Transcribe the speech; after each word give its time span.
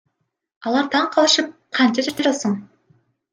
Алар 0.71 0.87
таң 0.95 1.05
калышып 1.17 1.51
Канча 1.81 2.07
жаштасың? 2.09 2.57